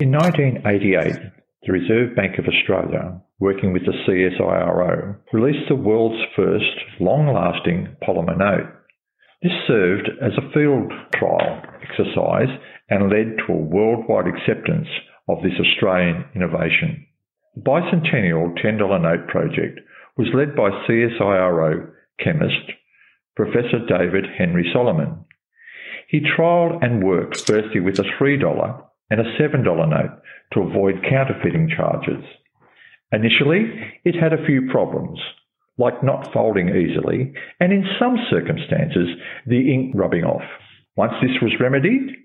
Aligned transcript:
In 0.00 0.12
1988, 0.12 1.32
the 1.66 1.72
Reserve 1.72 2.14
Bank 2.14 2.38
of 2.38 2.44
Australia, 2.46 3.20
working 3.40 3.72
with 3.72 3.82
the 3.84 3.90
CSIRO, 4.06 5.16
released 5.32 5.68
the 5.68 5.74
world's 5.74 6.22
first 6.36 7.00
long-lasting 7.00 7.96
polymer 8.06 8.38
note. 8.38 8.70
This 9.42 9.50
served 9.66 10.08
as 10.22 10.38
a 10.38 10.52
field 10.52 10.92
trial 11.16 11.62
exercise 11.82 12.60
and 12.88 13.10
led 13.10 13.38
to 13.38 13.52
a 13.52 13.56
worldwide 13.56 14.28
acceptance 14.28 14.86
of 15.28 15.42
this 15.42 15.58
Australian 15.58 16.26
innovation. 16.32 17.04
The 17.56 17.62
bicentennial 17.62 18.54
$10 18.56 19.02
note 19.02 19.26
project 19.26 19.80
was 20.16 20.28
led 20.32 20.54
by 20.54 20.70
CSIRO 20.86 21.90
chemist 22.22 22.70
Professor 23.34 23.84
David 23.88 24.26
Henry 24.38 24.70
Solomon. 24.72 25.24
He 26.08 26.20
trialled 26.20 26.84
and 26.84 27.02
worked 27.02 27.44
firstly 27.44 27.80
with 27.80 27.98
a 27.98 28.04
$3 28.20 28.87
and 29.10 29.20
a 29.20 29.38
$7 29.38 29.64
note 29.64 30.20
to 30.52 30.60
avoid 30.60 31.04
counterfeiting 31.08 31.70
charges. 31.76 32.24
Initially, 33.12 33.64
it 34.04 34.14
had 34.14 34.32
a 34.32 34.44
few 34.44 34.68
problems, 34.70 35.18
like 35.78 36.02
not 36.02 36.32
folding 36.32 36.68
easily, 36.68 37.32
and 37.60 37.72
in 37.72 37.84
some 37.98 38.16
circumstances, 38.30 39.08
the 39.46 39.72
ink 39.72 39.94
rubbing 39.94 40.24
off. 40.24 40.42
Once 40.96 41.14
this 41.22 41.40
was 41.40 41.52
remedied, 41.60 42.16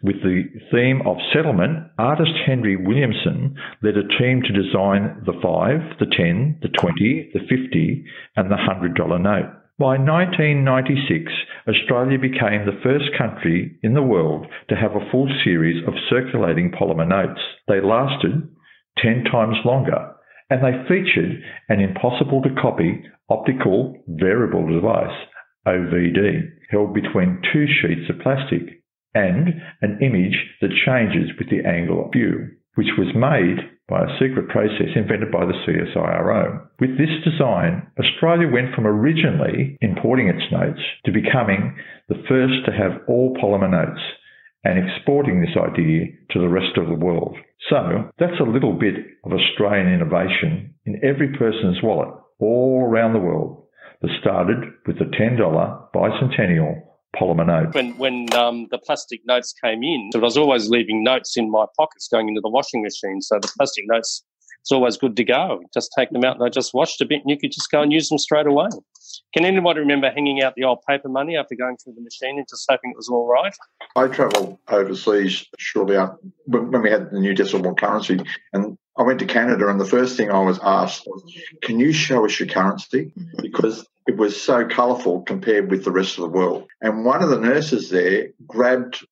with 0.00 0.22
the 0.22 0.44
theme 0.70 1.02
of 1.06 1.16
settlement, 1.32 1.88
artist 1.98 2.30
Henry 2.46 2.76
Williamson 2.76 3.56
led 3.82 3.96
a 3.96 4.06
team 4.18 4.42
to 4.42 4.52
design 4.52 5.22
the 5.26 5.32
5, 5.42 5.98
the 5.98 6.06
10, 6.16 6.58
the 6.62 6.68
20, 6.68 7.30
the 7.34 7.40
50, 7.40 8.04
and 8.36 8.50
the 8.50 8.54
$100 8.54 9.20
note. 9.20 9.57
By 9.78 9.94
1996, 9.96 11.30
Australia 11.68 12.18
became 12.18 12.66
the 12.66 12.80
first 12.82 13.16
country 13.16 13.78
in 13.84 13.94
the 13.94 14.02
world 14.02 14.48
to 14.70 14.74
have 14.74 14.96
a 14.96 15.10
full 15.12 15.28
series 15.44 15.86
of 15.86 15.94
circulating 16.10 16.72
polymer 16.72 17.06
notes. 17.06 17.40
They 17.68 17.80
lasted 17.80 18.42
10 19.00 19.22
times 19.30 19.54
longer 19.64 20.14
and 20.50 20.64
they 20.64 20.82
featured 20.88 21.44
an 21.68 21.78
impossible 21.78 22.42
to 22.42 22.60
copy 22.60 23.04
optical 23.30 23.94
variable 24.08 24.66
device, 24.66 25.14
OVD, 25.64 26.50
held 26.70 26.92
between 26.92 27.40
two 27.52 27.66
sheets 27.68 28.10
of 28.10 28.18
plastic 28.18 28.82
and 29.14 29.62
an 29.80 30.00
image 30.02 30.44
that 30.60 30.74
changes 30.84 31.30
with 31.38 31.50
the 31.50 31.64
angle 31.64 32.04
of 32.04 32.12
view, 32.12 32.48
which 32.74 32.98
was 32.98 33.14
made 33.14 33.77
by 33.88 34.04
a 34.04 34.18
secret 34.20 34.48
process 34.48 34.92
invented 34.94 35.32
by 35.32 35.46
the 35.46 35.56
CSIRO. 35.66 36.68
With 36.78 36.98
this 36.98 37.10
design, 37.24 37.90
Australia 37.98 38.48
went 38.52 38.74
from 38.74 38.86
originally 38.86 39.78
importing 39.80 40.28
its 40.28 40.44
notes 40.52 40.80
to 41.06 41.12
becoming 41.12 41.76
the 42.08 42.22
first 42.28 42.66
to 42.66 42.72
have 42.72 43.00
all 43.08 43.34
polymer 43.36 43.70
notes 43.70 44.00
and 44.64 44.78
exporting 44.78 45.40
this 45.40 45.56
idea 45.56 46.06
to 46.30 46.38
the 46.38 46.48
rest 46.48 46.76
of 46.76 46.86
the 46.86 47.04
world. 47.04 47.36
So 47.70 48.10
that's 48.18 48.40
a 48.40 48.50
little 48.50 48.78
bit 48.78 48.94
of 49.24 49.32
Australian 49.32 49.92
innovation 49.92 50.74
in 50.84 51.00
every 51.02 51.36
person's 51.36 51.82
wallet 51.82 52.14
all 52.38 52.84
around 52.84 53.14
the 53.14 53.18
world 53.18 53.64
that 54.02 54.10
started 54.20 54.58
with 54.86 54.98
the 54.98 55.06
$10 55.06 55.38
bicentennial 55.94 56.82
polymer 57.16 57.46
note. 57.46 57.74
When, 57.74 57.96
when 57.98 58.32
um, 58.34 58.66
the 58.70 58.78
plastic 58.78 59.20
notes 59.26 59.54
came 59.62 59.82
in, 59.82 60.10
I 60.14 60.18
was 60.18 60.36
always 60.36 60.68
leaving 60.68 61.02
notes 61.02 61.36
in 61.36 61.50
my 61.50 61.66
pockets 61.76 62.08
going 62.08 62.28
into 62.28 62.40
the 62.40 62.50
washing 62.50 62.82
machine. 62.82 63.20
So 63.20 63.38
the 63.40 63.50
plastic 63.56 63.84
notes, 63.86 64.24
it's 64.60 64.72
always 64.72 64.96
good 64.96 65.16
to 65.16 65.24
go. 65.24 65.60
Just 65.72 65.90
take 65.96 66.10
them 66.10 66.24
out 66.24 66.36
and 66.36 66.44
I 66.44 66.48
just 66.48 66.74
washed 66.74 67.00
a 67.00 67.06
bit 67.06 67.22
and 67.22 67.30
you 67.30 67.38
could 67.38 67.52
just 67.52 67.70
go 67.70 67.82
and 67.82 67.92
use 67.92 68.08
them 68.08 68.18
straight 68.18 68.46
away. 68.46 68.68
Can 69.34 69.44
anybody 69.44 69.80
remember 69.80 70.10
hanging 70.10 70.42
out 70.42 70.54
the 70.54 70.64
old 70.64 70.80
paper 70.88 71.08
money 71.08 71.36
after 71.36 71.54
going 71.54 71.76
through 71.76 71.94
the 71.94 72.02
machine 72.02 72.38
and 72.38 72.46
just 72.48 72.66
hoping 72.68 72.90
it 72.90 72.96
was 72.96 73.08
all 73.08 73.26
right? 73.26 73.54
I 73.96 74.08
travelled 74.08 74.58
overseas 74.68 75.46
shortly 75.58 75.96
after 75.96 76.18
when 76.46 76.82
we 76.82 76.90
had 76.90 77.10
the 77.10 77.20
new 77.20 77.34
decimal 77.34 77.74
currency, 77.74 78.20
and 78.52 78.76
I 78.98 79.02
went 79.02 79.18
to 79.20 79.26
Canada, 79.26 79.68
and 79.68 79.80
the 79.80 79.84
first 79.84 80.16
thing 80.16 80.30
I 80.30 80.40
was 80.40 80.58
asked 80.62 81.04
was, 81.06 81.22
"Can 81.62 81.78
you 81.78 81.92
show 81.92 82.24
us 82.24 82.38
your 82.40 82.48
currency?" 82.48 83.12
Because 83.40 83.86
it 84.08 84.16
was 84.16 84.40
so 84.40 84.66
colourful 84.66 85.20
compared 85.22 85.70
with 85.70 85.84
the 85.84 85.92
rest 85.92 86.16
of 86.16 86.22
the 86.22 86.30
world. 86.30 86.66
And 86.80 87.04
one 87.04 87.22
of 87.22 87.28
the 87.28 87.38
nurses 87.38 87.90
there 87.90 88.28
grabbed 88.46 89.06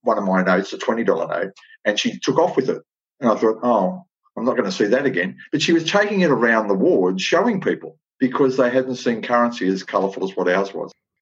one 0.00 0.16
of 0.16 0.24
my 0.24 0.42
notes, 0.42 0.72
a 0.72 0.78
twenty 0.78 1.04
dollar 1.04 1.28
note, 1.28 1.52
and 1.84 2.00
she 2.00 2.18
took 2.18 2.38
off 2.38 2.56
with 2.56 2.70
it. 2.70 2.82
And 3.20 3.30
I 3.30 3.36
thought, 3.36 3.60
"Oh, 3.62 4.04
I'm 4.36 4.46
not 4.46 4.56
going 4.56 4.64
to 4.64 4.72
see 4.72 4.86
that 4.86 5.04
again." 5.04 5.36
But 5.52 5.60
she 5.60 5.74
was 5.74 5.84
taking 5.84 6.22
it 6.22 6.30
around 6.30 6.68
the 6.68 6.74
ward, 6.74 7.20
showing 7.20 7.60
people 7.60 7.98
because 8.18 8.56
they 8.56 8.70
hadn't 8.70 8.96
seen 8.96 9.20
currency 9.20 9.68
as 9.68 9.82
colourful 9.82 10.24
as 10.24 10.34
what 10.34 10.48
ours 10.48 10.72
was. 10.72 10.92